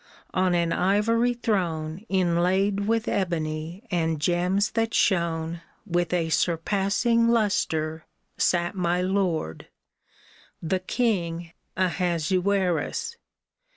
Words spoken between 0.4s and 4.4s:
an ivory throne Inlaid with ebony and